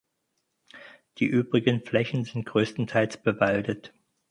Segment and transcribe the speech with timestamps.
[1.19, 3.93] Die übrigen Flächen sind größtenteils bewaldet.